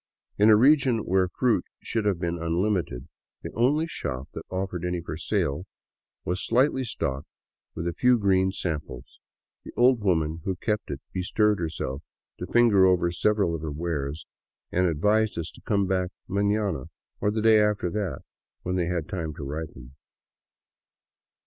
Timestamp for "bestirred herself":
11.13-12.01